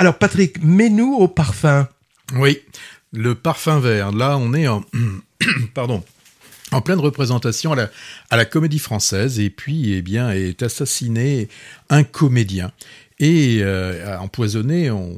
[0.00, 1.88] Alors Patrick, mets-nous au parfum.
[2.36, 2.60] Oui,
[3.12, 4.12] le parfum vert.
[4.12, 4.84] Là, on est en...
[5.74, 6.04] Pardon
[6.70, 11.48] en pleine représentation à la, comédie française, et puis, eh bien, est assassiné
[11.88, 12.72] un comédien.
[13.20, 15.16] Et euh, empoisonné, on,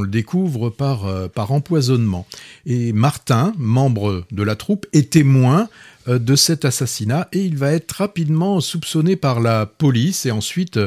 [0.00, 2.24] le découvre par, euh, par empoisonnement.
[2.66, 5.68] Et Martin, membre de la troupe, est témoin
[6.08, 10.78] euh, de cet assassinat et il va être rapidement soupçonné par la police et ensuite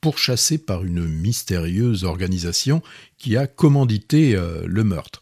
[0.00, 2.82] pourchassé par une mystérieuse organisation
[3.18, 5.20] qui a commandité euh, le meurtre.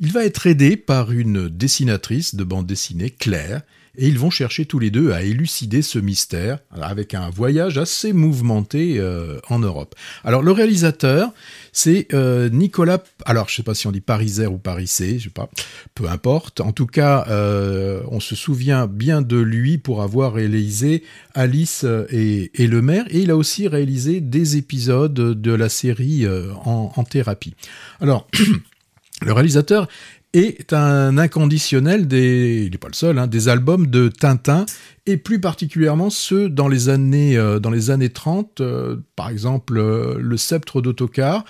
[0.00, 3.62] Il va être aidé par une dessinatrice de bande dessinée, Claire,
[3.98, 8.12] et ils vont chercher tous les deux à élucider ce mystère avec un voyage assez
[8.12, 9.94] mouvementé euh, en Europe.
[10.24, 11.30] Alors le réalisateur,
[11.72, 15.30] c'est euh, Nicolas, alors je sais pas si on dit Pariser ou Parisé, je sais
[15.30, 15.48] pas,
[15.94, 16.60] peu importe.
[16.60, 21.02] En tout cas, euh, on se souvient bien de lui pour avoir réalisé
[21.34, 26.26] Alice et, et, le maire, et il a aussi réalisé des épisodes de la série
[26.28, 27.54] en, en thérapie.
[28.00, 28.28] Alors
[29.22, 29.88] Le réalisateur
[30.36, 34.66] est un inconditionnel des, il n'est pas le seul, hein, des albums de Tintin
[35.06, 39.78] et plus particulièrement ceux dans les années, euh, dans les années 30, euh, par exemple
[39.78, 41.44] euh, Le Sceptre d'Autocar,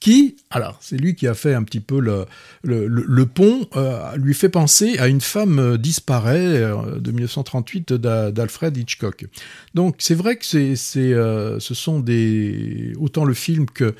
[0.00, 2.26] qui, alors c'est lui qui a fait un petit peu le,
[2.62, 3.66] le, pont,
[4.14, 6.60] lui fait penser à une femme disparaît
[7.00, 9.26] de 1938 d'Alfred Hitchcock.
[9.74, 13.96] Donc c'est vrai que c'est, ce sont des autant le film que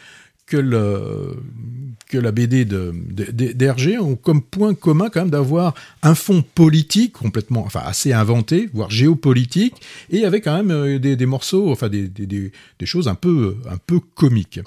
[0.49, 1.37] que,
[2.13, 7.83] la BD d'Hergé ont comme point commun quand même d'avoir un fond politique complètement, enfin
[7.85, 9.75] assez inventé, voire géopolitique,
[10.11, 13.77] et avec quand même euh, des, morceaux, enfin des, des, des, choses un peu, un
[13.77, 14.61] peu comiques.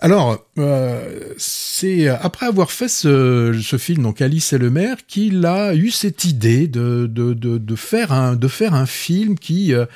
[0.00, 5.74] Alors, euh, c'est après avoir fait ce, film, donc Alice et le maire, qu'il a
[5.74, 9.86] eu cette idée de, de, de, faire, un, de faire un film qui euh,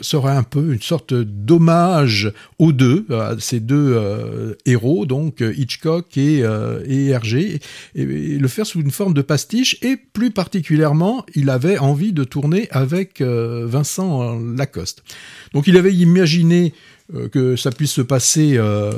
[0.00, 6.16] serait un peu une sorte d'hommage aux deux, à ces deux euh, héros, donc Hitchcock
[6.16, 7.60] et, euh, et Hergé,
[7.94, 12.24] et, le faire sous une forme de pastiche, et plus particulièrement, il avait envie de
[12.24, 15.02] tourner avec euh, Vincent Lacoste.
[15.52, 16.95] Donc il avait imaginé euh,
[17.32, 18.92] que ça puisse se passer euh,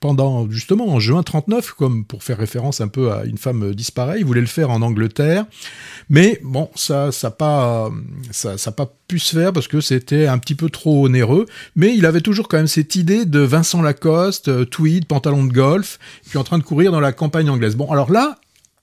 [0.00, 4.18] pendant justement en juin 39, comme pour faire référence un peu à une femme disparue.
[4.20, 5.46] Il voulait le faire en Angleterre,
[6.08, 7.90] mais bon, ça, ça pas,
[8.30, 11.46] ça, ça pas pu se faire parce que c'était un petit peu trop onéreux.
[11.74, 15.52] Mais il avait toujours quand même cette idée de Vincent Lacoste, euh, tweed, pantalon de
[15.52, 15.98] golf,
[16.28, 17.76] puis en train de courir dans la campagne anglaise.
[17.76, 18.38] Bon, alors là,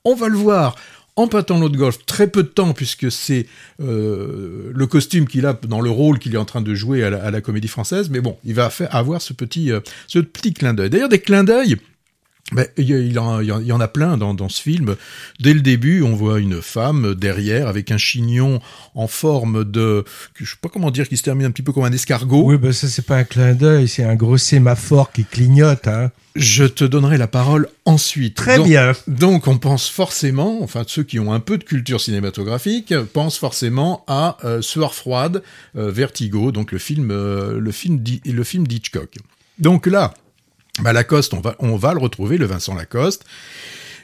[0.05, 0.75] on va le voir
[1.19, 3.45] en l'eau de golf très peu de temps puisque c'est
[3.81, 7.31] euh, le costume qu'il a dans le rôle qu'il est en train de jouer à
[7.31, 10.89] la, comédie française mais bon il va avoir ce petit euh, ce petit clin d'œil.
[10.89, 11.77] D'ailleurs des clins d'œil
[12.51, 14.95] ben, il, y en, il y en a plein dans, dans ce film.
[15.39, 18.59] Dès le début, on voit une femme derrière avec un chignon
[18.95, 20.03] en forme de,
[20.35, 22.43] je sais pas comment dire, qui se termine un petit peu comme un escargot.
[22.45, 25.87] Oui, ben ça c'est pas un clin d'œil, c'est un gros sémaphore qui clignote.
[25.87, 26.11] Hein.
[26.35, 28.35] Je te donnerai la parole ensuite.
[28.35, 28.93] Très donc, bien.
[29.07, 34.03] Donc on pense forcément, enfin ceux qui ont un peu de culture cinématographique, pensent forcément
[34.07, 35.43] à euh, Soir froide,
[35.75, 39.17] euh, Vertigo, donc le film, euh, le film, le film d'Hitchcock.
[39.57, 40.13] Donc là,
[40.81, 43.25] bah, Lacoste, on va, on va le retrouver, le Vincent Lacoste.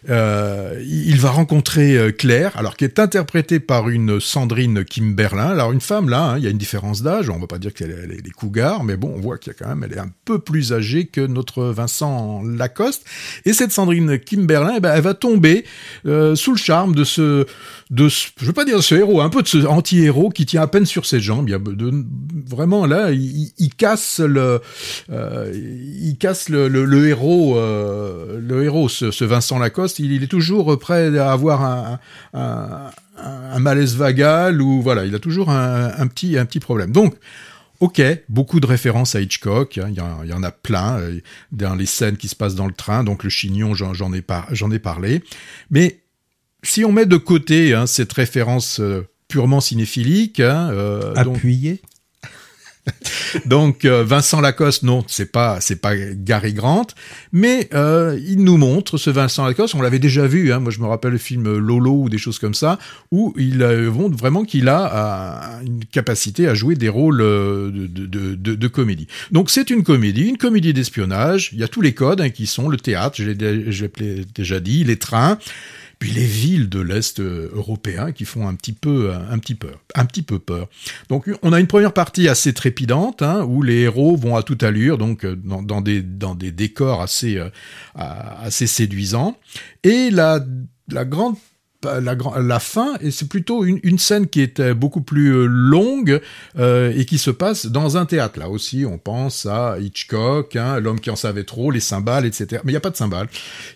[0.10, 5.48] Euh, il va rencontrer euh, Claire, alors qui est interprétée par une Sandrine Kimberlin.
[5.48, 7.30] Alors une femme là, hein, il y a une différence d'âge.
[7.30, 9.68] On va pas dire qu'elle est, cougar, mais bon, on voit qu'il y a quand
[9.68, 13.06] même, elle est un peu plus âgée que notre Vincent Lacoste.
[13.46, 15.66] Et cette Sandrine Kimberlin, eh ben, elle va tomber
[16.06, 17.46] euh, sous le charme de ce,
[17.90, 20.62] de, ce, je veux pas dire ce héros, un peu de ce anti-héros qui tient
[20.62, 21.50] à peine sur ses jambes.
[21.50, 22.06] De,
[22.48, 24.62] vraiment là, il, casse le,
[25.10, 32.00] il casse le, héros, le héros, ce Vincent Lacoste il, est toujours prêt à avoir
[32.34, 32.90] un,
[33.60, 36.92] malaise vagal ou voilà, il a toujours un, petit, un petit problème.
[36.92, 37.16] Donc,
[37.80, 41.20] ok, beaucoup de références à Hitchcock, hein, il, y en, a plein euh,
[41.52, 44.48] dans les scènes qui se passent dans le train, donc le chignon, j'en ai, par,
[44.52, 45.24] ai parlé.
[45.72, 46.00] Mais
[46.64, 51.82] si on met de côté hein, cette référence euh, purement cinéphilique, hein, euh, appuyée.
[53.46, 56.88] Donc euh, Vincent Lacoste, non, c'est pas c'est pas Gary Grant,
[57.32, 59.76] mais euh, il nous montre ce Vincent Lacoste.
[59.76, 60.52] On l'avait déjà vu.
[60.52, 62.80] Hein, moi, je me rappelle le film Lolo ou des choses comme ça,
[63.12, 69.08] où il euh, montre vraiment qu'il a une capacité à jouer des rôles de comédie.
[69.32, 71.50] Donc c'est une comédie, une comédie d'espionnage.
[71.54, 74.84] Il y a tous les codes hein, qui sont le théâtre, je l'ai déjà dit,
[74.84, 75.38] les trains
[76.00, 80.06] puis les villes de l'Est européen qui font un petit peu, un petit peu, un
[80.06, 80.68] petit peu peur.
[81.10, 84.64] Donc on a une première partie assez trépidante hein, où les héros vont à toute
[84.64, 87.42] allure, donc dans, dans des dans des décors assez
[87.96, 89.38] assez séduisants.
[89.84, 90.40] Et la
[90.90, 91.36] la grande
[91.86, 96.22] la, fin, et c'est plutôt une, scène qui est beaucoup plus longue
[96.58, 98.40] et qui se passe dans un théâtre.
[98.40, 102.62] Là aussi, on pense à Hitchcock, hein, l'homme qui en savait trop, les cymbales, etc.
[102.64, 103.28] Mais il n'y a pas de cymbales.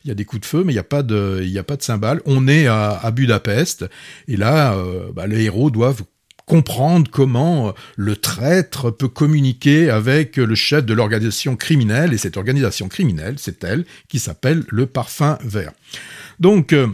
[0.06, 1.78] Il y a des coups de feu, mais il n'y a pas de, a pas
[1.78, 2.22] de cymbales.
[2.26, 3.86] On est à, Budapest,
[4.28, 4.76] et là,
[5.14, 6.04] bah, les héros doivent
[6.50, 12.90] comprendre comment le traître peut communiquer avec le chef de l'organisation criminelle, et cette organisation
[12.90, 15.72] criminelle, c'est elle qui s'appelle le parfum vert.
[16.40, 16.88] Donc, euh,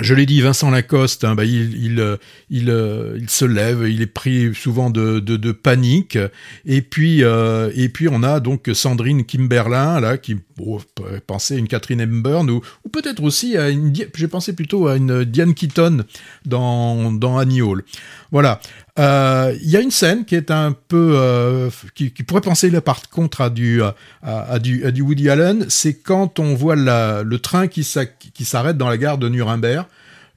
[0.00, 2.16] je l'ai dit, Vincent Lacoste, hein, bah, il, euh,
[2.50, 6.18] euh, se lève, il est pris souvent de panique.
[6.64, 10.80] Et puis, euh, et puis on a donc Sandrine Kimberlin là qui bon,
[11.26, 13.92] penser à une Catherine Hepburn ou, ou peut-être aussi à une.
[14.14, 16.04] J'ai pensé plutôt à une Diane Keaton
[16.44, 17.84] dans dans Annie Hall.
[18.30, 18.60] Voilà.
[18.98, 22.82] Il euh, y a une scène qui est un peu euh, qui, pourrait penser là
[22.82, 23.80] par contre à du
[24.22, 28.76] à, du, à du Woody Allen, c'est quand on voit la, le train qui s'arrête
[28.76, 29.86] dans la gare de Nuremberg.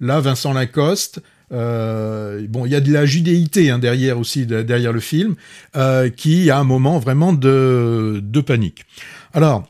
[0.01, 1.21] Là, Vincent Lacoste.
[1.51, 5.36] Euh, bon, il y a de la judéité hein, derrière aussi derrière le film,
[5.75, 8.86] euh, qui a un moment vraiment de, de panique.
[9.33, 9.68] Alors,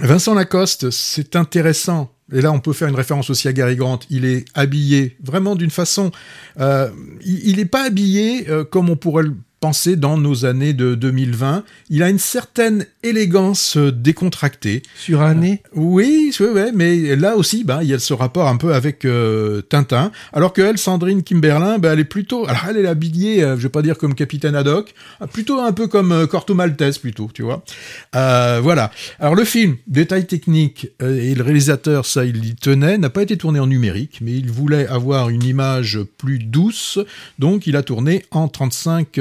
[0.00, 2.12] Vincent Lacoste, c'est intéressant.
[2.32, 5.54] Et là on peut faire une référence aussi à Gary Grant, il est habillé vraiment
[5.54, 6.10] d'une façon...
[6.58, 6.90] Euh,
[7.24, 9.34] il n'est pas habillé euh, comme on pourrait le
[9.66, 11.64] pensé dans nos années de 2020.
[11.90, 14.84] Il a une certaine élégance euh, décontractée.
[14.94, 15.60] Sur un nez?
[15.74, 19.62] Oui, oui, mais là aussi, bah, il y a ce rapport un peu avec euh,
[19.62, 20.12] Tintin.
[20.32, 22.46] Alors que elle, Sandrine Kimberlin, bah, elle est plutôt...
[22.46, 24.94] Alors elle est habillée, euh, je vais pas dire comme Capitaine Haddock,
[25.32, 27.64] plutôt un peu comme Corto Maltese, plutôt, tu vois.
[28.12, 28.92] voilà.
[29.18, 33.36] Alors le film, détail technique, et le réalisateur, ça, il y tenait, n'a pas été
[33.36, 37.00] tourné en numérique, mais il voulait avoir une image plus douce,
[37.40, 39.18] donc il a tourné en 35...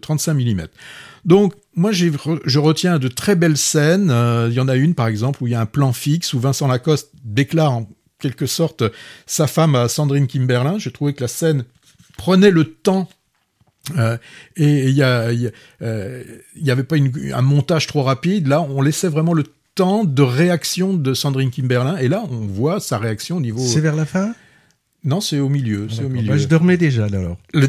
[0.00, 0.66] 35 mm.
[1.24, 4.10] Donc, moi, je retiens de très belles scènes.
[4.10, 6.32] Euh, il y en a une, par exemple, où il y a un plan fixe,
[6.32, 7.88] où Vincent Lacoste déclare en
[8.18, 8.84] quelque sorte
[9.26, 10.78] sa femme à Sandrine Kimberlin.
[10.78, 11.64] J'ai trouvé que la scène
[12.16, 13.08] prenait le temps
[13.96, 14.18] euh,
[14.56, 16.22] et il y, euh,
[16.56, 18.46] y, avait pas un montage trop rapide.
[18.46, 19.44] Là, on laissait vraiment le
[19.74, 21.96] temps de réaction de Sandrine Kimberlin.
[21.96, 23.64] Et là, on voit sa réaction au niveau.
[23.64, 24.34] C'est vers la fin?
[25.04, 25.88] Non, c'est au milieu.
[25.88, 26.28] C'est au milieu.
[26.28, 27.38] Bah, je dormais déjà alors.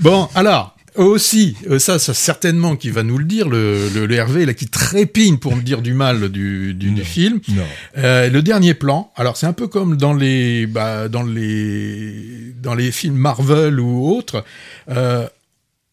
[0.00, 4.14] Bon, alors, aussi, euh, ça, ça certainement qui va nous le dire, le, le, le
[4.14, 7.40] Hervé là qui trépigne pour me dire du mal du, du, du film.
[7.48, 7.64] Non.
[7.98, 12.74] Euh, le dernier plan, alors c'est un peu comme dans les bah, dans les dans
[12.74, 14.44] les films Marvel ou autres.
[14.88, 15.26] Euh,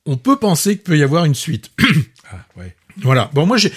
[0.06, 1.72] on peut penser qu'il peut y avoir une suite.
[2.32, 2.76] ah, ouais.
[3.02, 3.30] Voilà.
[3.34, 3.72] Bon, moi j'ai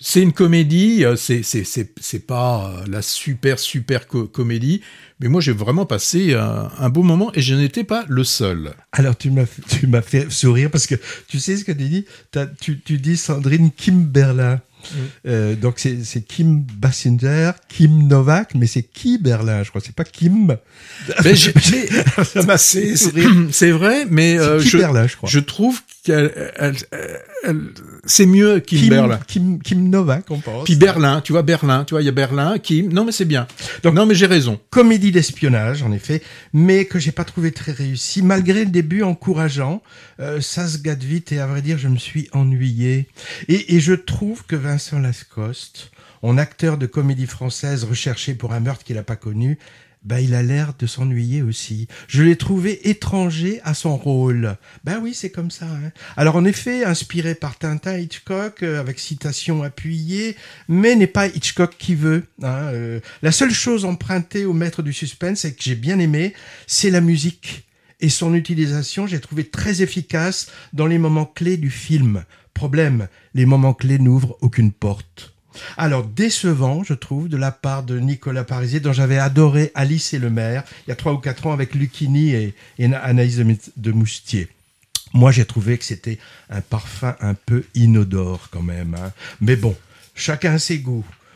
[0.00, 4.80] c'est une comédie, euh, c'est c'est c'est c'est pas euh, la super super comédie,
[5.20, 8.74] mais moi j'ai vraiment passé un, un, beau moment et je n'étais pas le seul.
[8.92, 10.94] Alors tu m'as tu m'as fait sourire parce que
[11.26, 12.04] tu sais ce que tu dis,
[12.60, 14.60] tu tu dis Sandrine Kimberlin.
[15.26, 20.04] Euh, donc c'est Kim Basinger, Kim Novak, mais c'est qui Berlin, je crois, c'est pas
[20.04, 20.56] Kim.
[23.50, 25.28] c'est vrai, mais euh, je, Berlin, je, crois.
[25.28, 27.20] je trouve qu'elle, elle, elle,
[28.04, 29.20] c'est mieux Kim, Kim, Berlin.
[29.26, 30.64] Kim, Kim Novak, on pense.
[30.64, 32.92] Puis Berlin, tu vois Berlin, tu vois il y a Berlin, Kim.
[32.92, 33.46] Non mais c'est bien.
[33.82, 34.58] Donc non mais j'ai raison.
[34.70, 39.82] Comédie d'espionnage en effet, mais que j'ai pas trouvé très réussi malgré le début encourageant.
[40.20, 43.08] Euh, ça se gâte vite et à vrai dire je me suis ennuyé.
[43.48, 45.90] Et, et je trouve que Vincent Lascoste,
[46.22, 49.58] en acteur de comédie française recherché pour un meurtre qu'il n'a pas connu,
[50.04, 51.88] bah, il a l'air de s'ennuyer aussi.
[52.06, 54.56] Je l'ai trouvé étranger à son rôle.
[54.84, 55.66] Ben oui, c'est comme ça.
[55.66, 55.90] Hein.
[56.16, 60.36] Alors en effet, inspiré par Tintin Hitchcock, euh, avec citation appuyée,
[60.68, 62.24] mais n'est pas Hitchcock qui veut.
[62.42, 62.70] Hein.
[62.72, 66.34] Euh, la seule chose empruntée au maître du suspense et que j'ai bien aimé,
[66.66, 67.66] c'est la musique.
[68.00, 72.24] Et son utilisation, j'ai trouvé très efficace dans les moments clés du film.
[72.54, 75.34] Problème, les moments clés n'ouvrent aucune porte.
[75.76, 80.18] Alors décevant, je trouve, de la part de Nicolas Parisier, dont j'avais adoré Alice et
[80.18, 84.48] le maire, il y a trois ou quatre ans avec Lucchini et, Anaïs de Moustier.
[85.14, 86.18] Moi, j'ai trouvé que c'était
[86.50, 88.94] un parfum un peu inodore quand même.
[88.94, 89.12] Hein.
[89.40, 89.74] Mais bon,
[90.14, 91.04] chacun ses goûts.